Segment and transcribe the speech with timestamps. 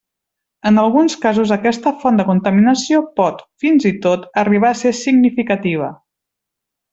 [0.67, 5.93] En alguns casos aquesta font de contaminació pot, fins i tot, arribar a ser significativa.